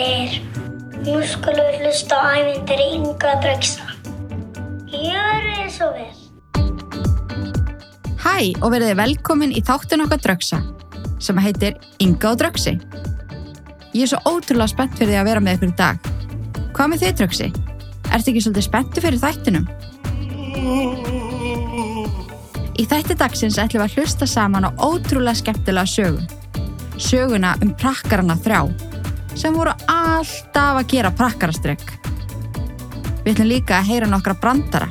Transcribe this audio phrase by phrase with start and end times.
[0.00, 0.32] Sælir,
[1.04, 3.84] nú skulum við hlusta á ævindir Inga Dröggsa.
[4.88, 6.14] Gjörið þið svo vel.
[8.22, 10.62] Hæ og verðið velkomin í þáttin okkar Dröggsa
[11.20, 12.78] sem heitir Inga og Dröggsi.
[13.92, 16.10] Ég er svo ótrúlega spennt fyrir því að vera með ykkur í dag.
[16.72, 17.52] Hvað með þið Dröggsi?
[18.08, 19.66] Ertu ekki svolítið spenntu fyrir þættinum?
[22.72, 26.24] Í þætti dagsins ætlum við að hlusta saman á ótrúlega skemmtilega sögu.
[26.96, 28.88] Söguna um prakkarana þrjá
[29.38, 31.84] sem voru alltaf að gera prakkarastrygg.
[33.24, 34.88] Við ætlum líka að heyra nokkra brandara,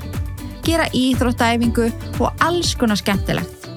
[0.65, 1.89] gera íþróttæfingu
[2.19, 3.67] og alls konar skemmtilegt.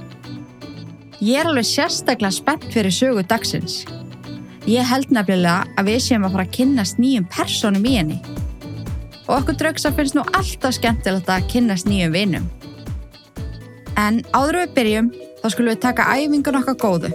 [1.23, 3.85] Ég er alveg sérstaklega spennt fyrir sögu dagsins.
[4.67, 8.19] Ég held nefnilega að við séum að fara að kynnast nýjum personum í henni.
[9.29, 12.51] Og okkur draugsa finnst nú alltaf skemmtilegt að kynnast nýjum vinum.
[13.99, 17.15] En áður við byrjum, þá skulum við taka æfingun okkar góðu.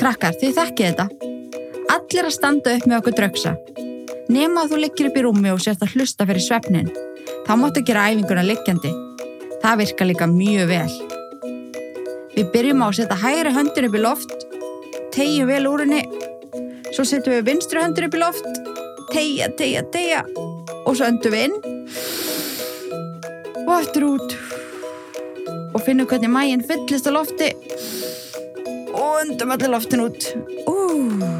[0.00, 1.38] Krakkar, þið þekkið þetta.
[1.90, 3.54] Allir að standa upp með okkur draugsa.
[4.30, 6.90] Nema að þú liggir upp í rúmi og sérst að hlusta fyrir svefnin.
[7.48, 8.92] Þá máttu gera æfinguna liggjandi.
[9.60, 10.92] Það virkar líka mjög vel.
[12.36, 14.36] Við byrjum á að setja hægri höndin upp í loft,
[15.12, 16.04] tegjum vel úr henni,
[16.94, 18.62] svo setjum við vinstri höndin upp í loft,
[19.10, 20.22] tegja, tegja, tegja
[20.86, 21.56] og svo öndum við inn
[23.66, 24.38] og aftur út
[25.74, 27.50] og finnum hvernig mæginn fyllist á lofti
[28.94, 30.32] og öndum allir loftin út.
[30.70, 31.39] Ú.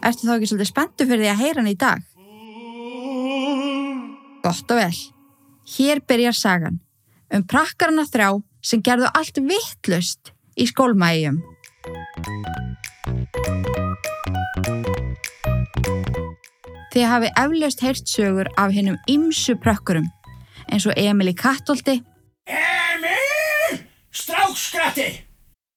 [0.00, 2.04] Ertu þá ekki svolítið spenntu fyrir því að heyra hana í dag?
[4.40, 5.00] Gott og vel.
[5.76, 6.80] Hér byrjar sagan
[7.30, 8.30] um prakkarana þrjá
[8.64, 11.38] sem gerðu allt vittlust í skólmægjum.
[16.90, 20.08] Þið hafi eflaust heyrt sögur af hinnum ymsu prökkurum
[20.70, 22.00] eins og Emil í Kattolti
[22.50, 23.82] Emil!
[24.10, 25.10] Strákskratti!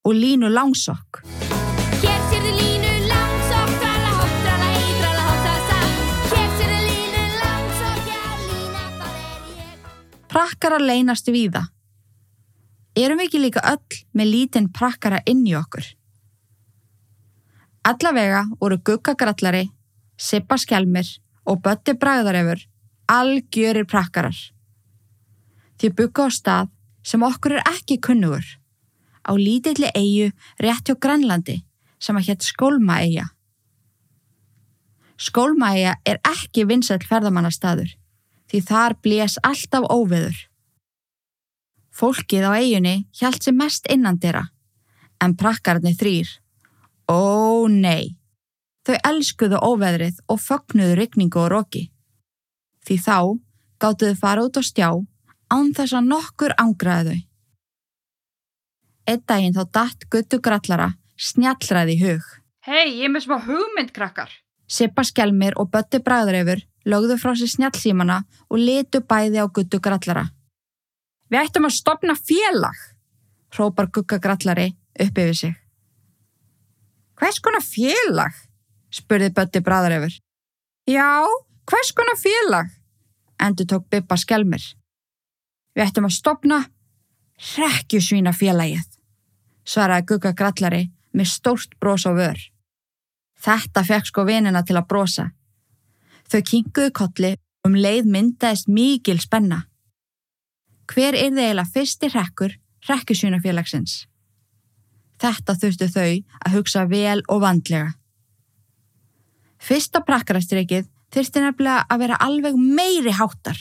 [0.04, 1.24] og Línu Langsokk.
[10.34, 11.68] Prakkara leynast víða.
[12.98, 15.86] Erum við ekki líka öll með lítinn prakkara inn í okkur?
[17.86, 19.68] Allavega voru guggagrallari,
[20.18, 21.06] Sippa Skjelmir
[21.46, 22.66] og Bötti Bragðarefur
[23.14, 24.34] algjörir prakkarar.
[25.78, 26.74] Því bugga á stað
[27.06, 28.46] sem okkur er ekki kunnugur
[29.30, 31.62] á lítilli eigu rétt hjá Grænlandi
[32.02, 33.30] sem að hétt Skólmaeyja.
[35.22, 37.94] Skólmaeyja er ekki vinsæll ferðamannastaður
[38.54, 40.36] því þar blés alltaf óveður.
[41.90, 44.44] Fólkið á eiginni hjælt sem mest innandira,
[45.18, 46.30] en prakkararnir þrýr.
[47.10, 48.14] Ó nei,
[48.86, 51.88] þau elskuðu óveðrið og fögnuðu rigningu og roki.
[52.86, 53.18] Því þá
[53.82, 54.90] gáttuðu fara út á stjá
[55.50, 57.30] án þess að nokkur ángraði þau.
[59.10, 62.30] Einn daginn þá datt guttu grallara snjallræði hug.
[62.64, 64.30] Hei, ég með smá hugmynd, krakkar.
[64.68, 70.28] Sippa Skjelmir og Bötti Bragðarefur lögðu frá sér snjallsímana og litu bæði á guttu grallara.
[71.30, 72.78] Við ættum að stopna félag.
[73.54, 75.56] Hrópar gugga grallari upp yfir sig.
[77.20, 78.34] Hvers konar félag?
[78.94, 80.16] Spurði Bötti Bragðarefur.
[80.90, 81.24] Já,
[81.70, 82.72] hvers konar félag?
[83.42, 84.64] Endur tók Bibba Skjelmir.
[85.74, 86.60] Við ættum að stopna
[87.58, 88.86] Rekkjusvína félagið,
[89.68, 90.84] svaraði gugga grallari
[91.18, 92.38] með stórt bros á vör.
[93.44, 95.28] Þetta fekk sko vinina til að brosa.
[96.32, 99.66] Þau kinguðu kolli og um leið myndaðist mikil spenna.
[100.88, 102.56] Hver er þið eiginlega fyrsti rekkur
[102.88, 104.06] rekkjusvínafélagsins?
[105.20, 106.10] Þetta þurftu þau
[106.44, 107.94] að hugsa vel og vandlega.
[109.64, 113.60] Fyrsta prakkarastrykið þurfti nefnilega að vera alveg meiri háttar.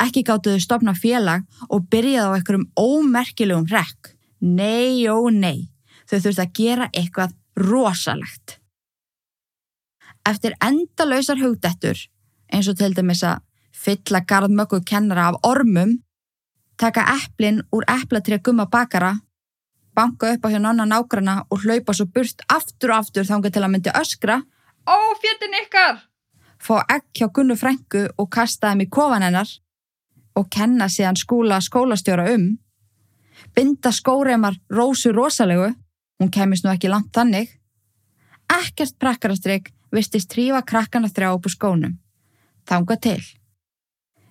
[0.00, 4.12] Ekki gáttuðu stopna félag og byrjaði á einhverjum ómerkilegum rekk.
[4.40, 5.68] Nei, ó nei,
[6.08, 8.58] þau þurfti að gera eitthvað rosalegt.
[10.26, 11.98] Eftir endalausar hugdettur,
[12.52, 13.44] eins og til dæmis að
[13.76, 16.00] fylla garðmökku kennara af ormum,
[16.76, 19.14] taka eplin úr eplatrið gumma bakara,
[19.94, 23.64] banka upp á hjá nonna nágrana og hlaupa svo burt aftur og aftur þangað til
[23.64, 24.42] að myndi öskra,
[24.86, 26.02] Ó, fjötin ykkar!
[26.62, 29.50] fá egg hjá Gunnu frængu og kasta þeim í kofan hennar
[30.36, 32.48] og kenna síðan skúla skólastjóra um,
[33.54, 35.72] binda skóreimar Rósu rosalegu,
[36.18, 37.50] hún kemist nú ekki langt þannig,
[38.46, 41.98] Ekkert prakkarastrygg vistist trífa krakkana þrjá upp úr skónum.
[42.66, 43.20] Þanga til.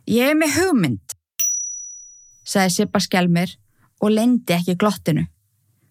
[0.06, 1.16] Ég er með hugmynd,
[2.46, 3.56] sagði Sippa skelmir
[4.04, 5.25] og lendi ekki glottinu.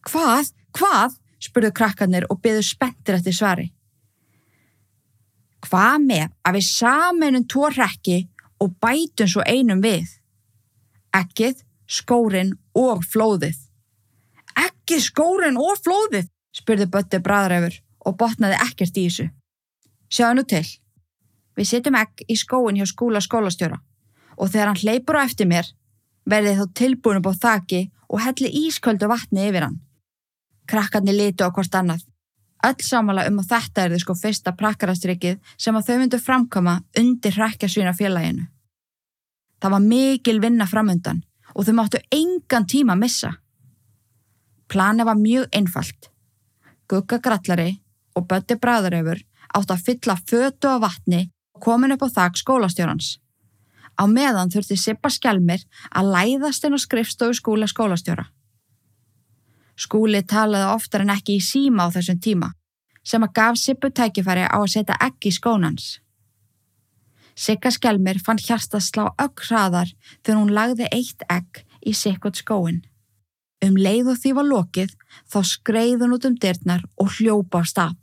[0.06, 0.52] Hvað?
[0.76, 1.20] Hvað?
[1.44, 3.66] spurðu krakkarnir og byðu spenntir eftir svari.
[5.64, 8.18] Hvað með að við saminum tvo rekki
[8.62, 10.06] og bætum svo einum við?
[11.14, 13.58] Ekkið, skórin og flóðið.
[14.64, 19.28] Ekkið, skórin og flóðið, spurði Bötti bræðræfur og botnaði ekkert í þessu.
[20.14, 20.66] Sjáðu nú til.
[21.58, 23.80] Við setjum ekk í skóin hjá skúla skólastjóra
[24.34, 25.66] og þegar hann hleypur á eftir mér
[26.30, 27.80] verði þá tilbúin upp á þaki
[28.10, 29.80] og helli ísköldu vatni yfir hann.
[30.70, 32.06] Krakkarnir litu á hvort annað.
[32.64, 36.74] Öll samanlega um að þetta er þið sko fyrsta prakkarastrykið sem að þau myndu framkama
[36.98, 38.46] undir hrekkja svína félaginu.
[39.60, 41.22] Það var mikil vinna framundan
[41.54, 43.34] og þau máttu engan tíma að missa.
[44.70, 46.10] Planið var mjög einfalt.
[46.88, 47.80] Gugga grallari
[48.14, 49.20] og Bötti bræðaröfur
[49.54, 53.18] átt að fylla fötu á vatni og komin upp á þak skólastjórans.
[53.94, 55.62] Á meðan þurfti Sippa Skjálmir
[55.94, 58.26] að læðast inn á skrifstofu skúla skólastjóra.
[59.78, 62.52] Skúli talaði oftar en ekki í síma á þessum tíma
[63.04, 65.98] sem að gaf Sippu tækifæri á að setja egg í skónans.
[67.34, 69.90] Sigga Skjálmir fann hjarta slá ögg hraðar
[70.22, 72.84] þegar hún lagði eitt egg í sikkot skóin.
[73.64, 74.94] Um leið og því var lokið
[75.32, 77.94] þá skreið hún út um dyrnar og hljópa á stað.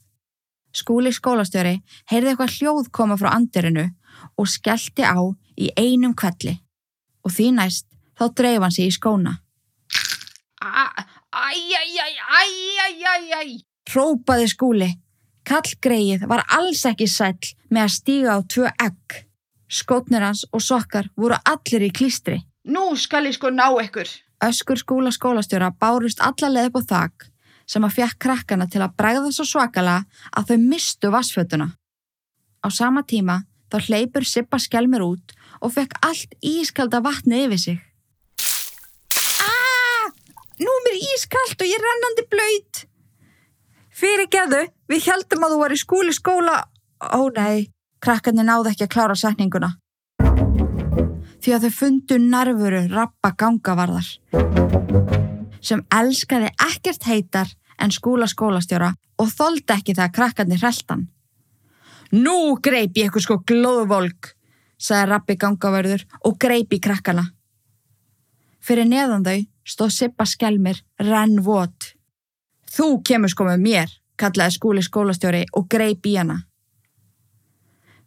[0.72, 1.82] Skúli skólastjóri
[2.12, 3.90] heyrði eitthvað hljóð koma frá andirinu
[4.40, 5.20] og skellti á
[5.60, 6.56] í einum kvelli
[7.26, 7.88] og því næst
[8.18, 9.34] þá dreif hann sig í skóna.
[11.32, 13.52] Æjæjæjæjæjæjæj.
[13.92, 14.90] Hrópaði skúli.
[15.48, 19.26] Kallgreið var alls ekki sæll með að stíga á tvö egg.
[19.72, 22.38] Skotnir hans og sokkar voru allir í klístri.
[22.68, 24.08] Nú skal ég sko ná ykkur.
[24.42, 27.31] Öskur skúla skólastjóra bárust alla leið upp á þak
[27.72, 30.02] sem að fjekk krakkana til að bregða svo svakala
[30.36, 31.70] að þau mistu vassfötuna.
[32.62, 33.42] Á sama tíma
[33.72, 37.80] þá hleypur Sippa skelmir út og fekk allt ískalda vatni yfir sig.
[39.48, 40.12] Aaa!
[40.60, 42.84] Nú mér ískalt og ég er rennandi blöyt.
[44.02, 46.58] Fyrir geðu, við heldum að þú var í skúli skóla...
[47.02, 47.72] Ó nei,
[48.04, 49.72] krakkarnir náðu ekki að klára setninguna.
[51.42, 54.12] Því að þau fundu nervuru rappa gangavarðar
[55.62, 57.50] sem elskaði ekkert heitar
[57.82, 61.08] en skúla skólastjóra og þoldi ekki þegar krakkarnir hreltan.
[62.12, 64.34] Nú greip ég eitthvað sko glóðvolk,
[64.82, 67.30] sagði rappi gangavörður og greip í krakkana.
[68.62, 71.94] Fyrir neðan þau stóð Sippa skelmir renn vot.
[72.72, 76.42] Þú kemur sko með mér, kallaði skúli skólastjóri og greip í hana.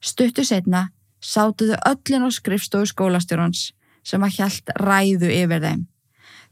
[0.05, 0.91] Stuttu setna
[1.25, 3.73] sátuðu öllin á skrifstofu skólastjórans
[4.05, 5.87] sem að hjælt ræðu yfir þeim.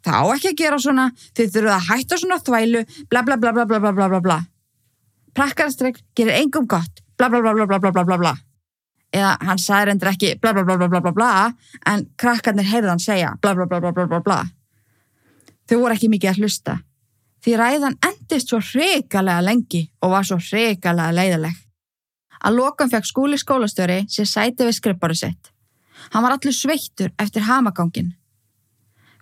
[0.03, 3.53] Það á ekki að gera svona, þið þurfuð að hætta svona þvælu, bla bla bla
[3.55, 4.39] bla bla bla bla bla bla.
[5.33, 8.33] Prakkarastregg gerir engum gott, bla bla bla bla bla bla bla bla bla.
[9.13, 11.31] Eða hann sagði reyndir ekki bla bla bla bla bla bla bla,
[11.87, 14.39] en krakkarnir heyrði hann segja bla bla bla bla bla bla bla.
[15.69, 16.79] Þau voru ekki mikið að hlusta.
[17.43, 21.55] Því ræðan endist svo hrikalega lengi og var svo hrikalega leiðileg.
[22.43, 25.53] Að lokum fekk skúli skólastjóri sér sæti við skrippáru sitt.
[26.11, 28.13] Hann var allur sveittur eftir hamagangin.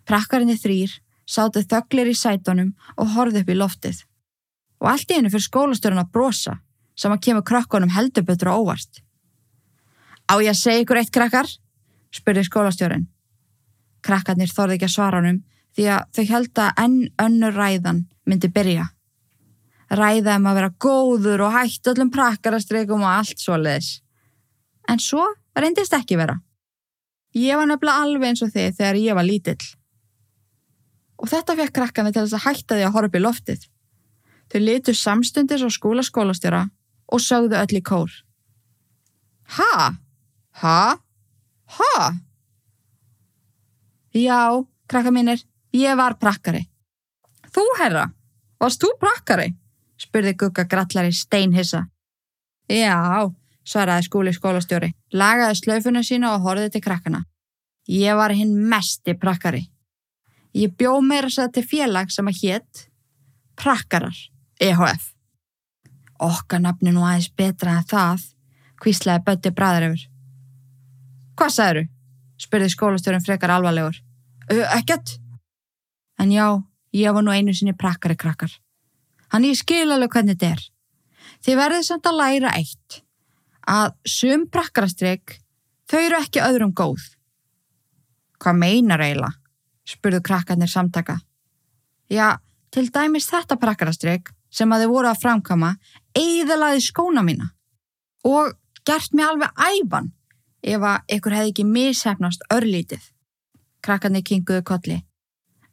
[0.09, 0.97] Prakkarinni þrýr
[1.31, 4.03] sátu þöglir í sætunum og horfði upp í loftið.
[4.81, 6.57] Og allt í hennu fyrir skólastjórun að brosa
[6.99, 9.03] sem að kemur krakkonum heldur betur á óvart.
[10.31, 11.49] Á ég að segja ykkur eitt krakkar?
[12.15, 13.07] spurði skólastjórun.
[14.03, 15.43] Krakkarnir þorði ekki að svara honum
[15.77, 18.89] því að þau held að enn önnur ræðan myndi byrja.
[19.91, 24.01] Ræða um að vera góður og hætt öllum prakkarastreikum og allt svoleiðis.
[24.91, 25.25] En svo
[25.59, 26.39] reyndist ekki vera.
[27.35, 29.71] Ég var nefnilega alveg eins og þið þegar ég var lítill.
[31.21, 33.67] Og þetta fekk krakkana til þess að hætta því að horfa upp í loftið.
[34.51, 36.65] Þau litu samstundis á skóla skólastjóra
[37.11, 38.11] og sögðu öll í kór.
[39.59, 39.95] Ha?
[40.63, 40.81] Ha?
[41.77, 41.95] Ha?
[44.15, 45.45] Já, krakka mínir,
[45.77, 46.65] ég var prakkari.
[47.51, 48.09] Þú, herra,
[48.59, 49.53] varst þú prakkari?
[50.01, 51.85] spurði Gugga grallari steinhissa.
[52.71, 53.29] Já,
[53.67, 57.25] svaraði skúli skólastjóri, lagaði slaufuna sína og horfði til krakkana.
[57.91, 59.67] Ég var hinn mesti prakkari.
[60.57, 62.87] Ég bjó meira sæði til félag sem að hétt
[63.61, 64.17] Prakkarar,
[64.61, 65.11] EHF.
[66.21, 68.23] Okkar nafni nú aðeins betra en það,
[68.81, 70.07] kvíslaði Bötti bræður yfir.
[71.37, 71.89] Hvað sagður?
[72.41, 73.99] spurði skólastjórin frekar alvarlegur.
[74.51, 75.19] "Ö, Ekkert.
[76.19, 78.51] En já, ég var nú einu sinni prakkari krakkar.
[79.29, 80.63] Hann ég skil alveg hvernig þetta er.
[81.45, 83.03] Þið verðið samt að læra eitt.
[83.69, 85.39] Að sum prakkarastrygg,
[85.89, 87.17] þau eru ekki öðrum góð.
[88.41, 89.40] Hvað meinar eiginlega?
[89.91, 91.19] Spurðu krakkarnir samtaka.
[92.11, 92.39] Já,
[92.71, 95.75] til dæmis þetta prakkarastrygg sem að þið voru að framkama
[96.19, 97.53] eðalaði skóna mína
[98.27, 98.57] og
[98.87, 100.11] gert mig alveg ævan
[100.61, 103.01] ef að ykkur hefði ekki mishefnast örlítið.
[103.81, 104.99] Krakkarnir kinguðu kolli.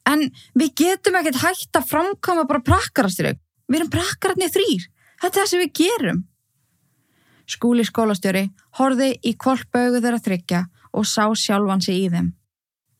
[0.07, 3.41] En við getum ekkert hægt að framkama bara prakkarastrygg.
[3.67, 4.85] Við erum prakkararnir þrýr.
[5.19, 6.21] Þetta er það sem við gerum.
[7.47, 8.45] Skúli skólastjóri
[8.79, 10.63] horði í kvolpaugu þeirra þryggja
[10.95, 12.31] og sá sjálfan sig í þeim.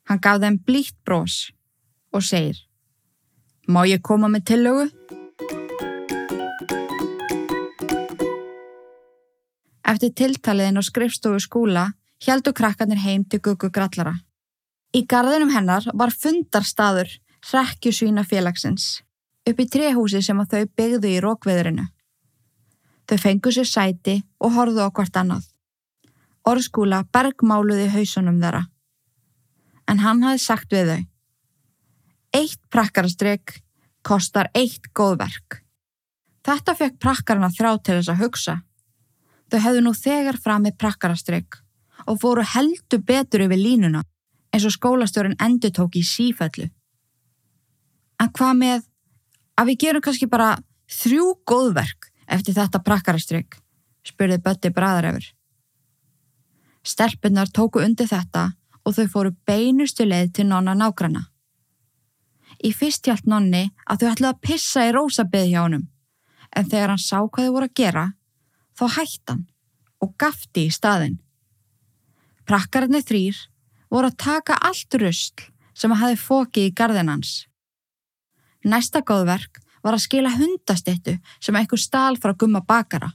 [0.07, 1.49] Hann gaf þeim blítt brós
[2.15, 2.63] og segir
[3.67, 4.85] Má ég koma með tillögu?
[9.87, 11.89] Eftir tiltaliðin og skrifstofu skúla
[12.23, 14.15] heldu krakkarnir heim til Guggu Grallara.
[14.95, 17.11] Í garðinum hennar var fundarstaður
[17.49, 19.01] hrekkjusvína félagsins
[19.47, 21.85] upp í trehúsi sem að þau byggðu í rókveðurinu.
[23.07, 25.45] Þau fengu sér sæti og horfðu á hvort annað.
[26.47, 28.65] Orðskúla bergmáluði hausunum þeirra.
[29.87, 31.01] En hann hafði sagt við þau.
[32.37, 33.55] Eitt prakkarastrygg
[34.07, 35.61] kostar eitt góðverk.
[36.47, 38.55] Þetta fekk prakkarana þrá til þess að hugsa.
[39.51, 41.59] Þau hefðu nú þegar fram með prakkarastrygg
[42.07, 44.03] og fóru heldur betur yfir línuna
[44.53, 46.69] eins og skólastjórin endur tók í sífellu.
[48.17, 48.85] En hvað með
[49.59, 50.55] að við gerum kannski bara
[50.91, 53.57] þrjú góðverk eftir þetta prakkarastrygg,
[54.07, 55.27] spurði Bötti bræðarefur.
[56.87, 58.51] Stelpunnar tóku undir þetta
[58.87, 61.25] og þau fóru beinustu leið til nonna nágrana.
[62.63, 65.85] Í fyrst hjælt nonni að þau ætlaði að pissa í rósabið hjá honum,
[66.55, 68.05] en þegar hann sá hvað þau voru að gera,
[68.79, 69.45] þá hætti hann
[70.01, 71.19] og gafti í staðinn.
[72.47, 73.37] Prakkararnir þrýr
[73.91, 77.33] voru að taka allt rusl sem að hafi fókið í garðin hans.
[78.63, 83.11] Næsta góðverk var að skila hundastittu sem einhver stál frá gumma bakara.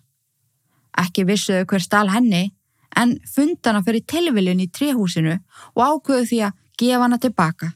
[0.99, 2.53] Ekki vissuðu hver stál henni,
[2.97, 5.37] en fundana fyrir tilviljun í tréhúsinu
[5.75, 7.73] og ákveðu því að gefa hana tilbaka.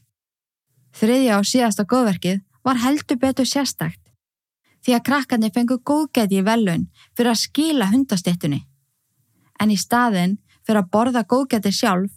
[0.97, 4.01] Þriðja og síðasta góðverkið var heldur betur sérstakt,
[4.85, 8.63] því að krakkarnir fengu góðgæti í velun fyrir að skila hundastittunni.
[9.61, 12.13] En í staðin fyrir að borða góðgæti sjálf,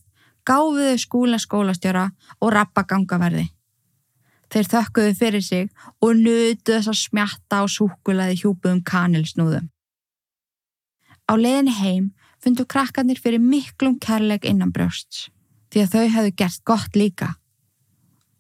[0.48, 3.50] gáfuðu skúla skólastjóra og rappa gangaverði.
[4.50, 5.68] Þeir þökkuðu fyrir sig
[6.02, 9.68] og nutu þess að smjatta á súkulaði hjúpuðum kanilsnúðum.
[11.30, 12.08] Á leiðinni heim
[12.44, 15.28] fundu krakkarnir fyrir miklum kærleik innan brjósts
[15.70, 17.34] því að þau hefðu gert gott líka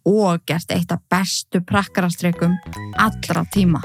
[0.10, 2.56] og gert eitt af bestu prakkarastreikum
[2.98, 3.82] allra tíma.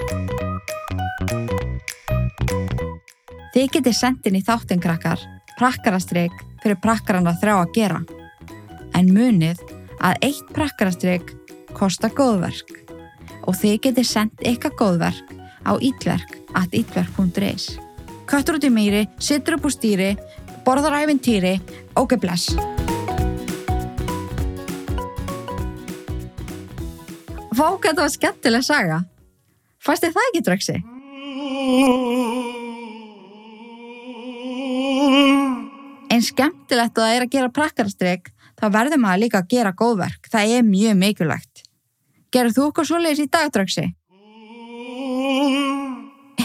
[3.55, 5.21] Þið getið sendin í þáttinn krakkar
[5.59, 8.01] prakkarastreik fyrir prakkarana þrá að gera.
[8.95, 9.61] En munið
[10.01, 11.35] að eitt prakkarastreik
[11.75, 12.81] kosta góðverk.
[13.45, 15.35] Og þið getið sendt ykkar góðverk
[15.69, 17.75] á ítverk at ítverk.is
[18.25, 20.15] Köttur út í mýri, sittur upp úr stýri,
[20.65, 21.59] borðar æfintýri,
[22.01, 22.55] ok bless.
[27.55, 29.03] Fák, þetta var skemmtileg saga.
[29.85, 30.77] Fannst þið það ekki, Dröksi?
[36.15, 40.31] En skemmtilegt að það er að gera prakkarastrygg, þá verður maður líka að gera góðverk.
[40.33, 41.65] Það er mjög mikilvægt.
[42.35, 43.87] Gerðu þú okkur svoleiðis í dag, Dröksi?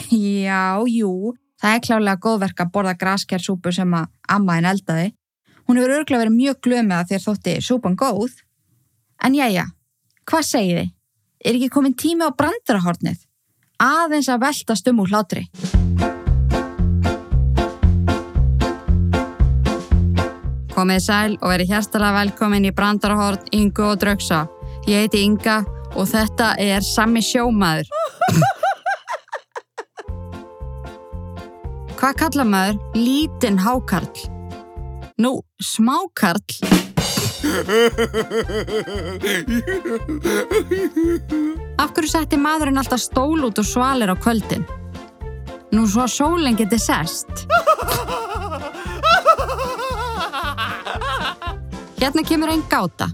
[0.09, 1.13] Já, jú.
[1.59, 5.09] Það er klálega góðverk að borða graskjærsúpu sem að amma en eldaði.
[5.67, 8.37] Hún hefur örgulega verið mjög glöð með að þér þótti súpan góð.
[9.27, 9.65] En jæja,
[10.23, 10.93] hvað segið þið?
[11.39, 13.19] Er ekki komin tími á brandarahornið?
[13.79, 15.43] Aðeins að veltast um úr hlátri.
[20.71, 24.45] Komið sæl og verið hérstalega velkomin í Brandarahorn Ingu og Draugsa.
[24.87, 25.59] Ég heiti Inga
[25.91, 27.91] og þetta er Sammi Sjómaður.
[32.09, 34.21] Hvað kalla maður lítinn hákarl?
[35.21, 35.29] Nú,
[35.61, 36.41] smákarl.
[41.77, 44.65] Af hverju setti maðurinn alltaf stól út og svalir á kvöldin?
[45.69, 47.45] Nú svo að sólinn geti sest.
[52.01, 53.13] Hérna kemur einn gáta.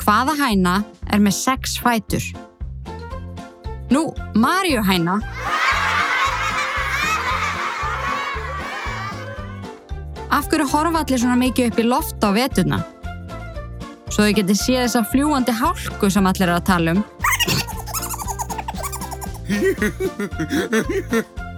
[0.00, 2.32] Hvaða hæna er með sex fætur?
[3.92, 5.20] Nú, Marju hæna.
[10.40, 12.78] Af hverju horfa allir svona mikið upp í loft á vetuna?
[14.08, 17.02] Svo þau geti séð þessa fljúandi hálku sem allir er að tala um.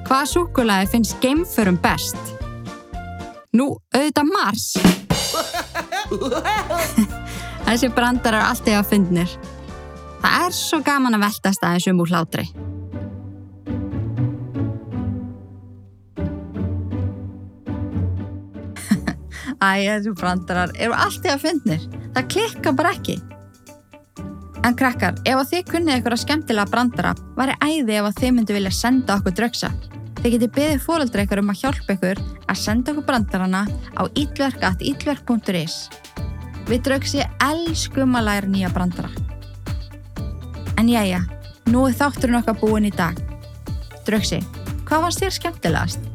[0.09, 2.19] Hvaða súkulaði finnst geimförum best?
[3.55, 4.67] Nú, auðvitað Mars.
[7.69, 9.39] Þessi brandar eru alltaf að fyndnir.
[10.27, 12.51] Það er svo gaman að veltast aðeins um úr hlátri.
[19.63, 21.85] Æ, þessu brandarar eru alltaf að fyndnir.
[22.17, 23.21] Það klikka bara ekki.
[24.67, 28.35] En krakkar, ef að þið kunnið ykkur að skemmtilega brandara, væri æði ef að þið
[28.37, 29.71] myndu vilja senda okkur draugsa.
[30.23, 33.63] Þið getið beðið fóreldra ykkur um að hjálpa ykkur að senda okkur brandarana
[33.99, 35.79] á illverk.illverk.is.
[36.71, 39.11] Við draugsi elskum að læra nýja brandara.
[40.79, 41.25] En jæja,
[41.71, 43.19] nú er þátturinn okkar búin í dag.
[44.07, 44.39] Draugsi,
[44.87, 46.07] hvað fannst þér skemmtilegast?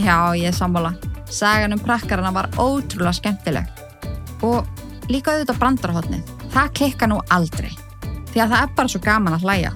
[0.00, 0.96] Já, ég er sammála.
[1.30, 3.68] Sagan um prakkarana var ótrúlega skemmtileg.
[4.42, 4.64] Og
[5.12, 6.32] líka auðvitað brandarhotnið.
[6.54, 7.70] Það klikka nú aldrei.
[8.32, 9.72] Því að það er bara svo gaman að hlæja.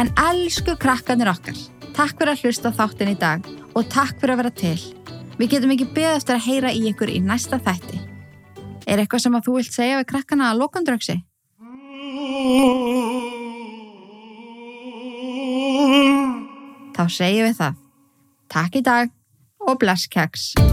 [0.00, 1.58] En elsku krakkanir okkar.
[1.92, 3.44] Takk fyrir að hlusta þáttin í dag
[3.76, 4.78] og takk fyrir að vera til.
[5.36, 8.00] Við getum ekki eftir að heyra í ykkur í næsta þætti.
[8.88, 11.20] Er eitthvað sem að þú vilt segja við krakkana að lokandraugsi?
[16.92, 17.82] Þá segjum við það.
[18.52, 19.12] Takk í dag
[19.68, 20.71] og bless keks.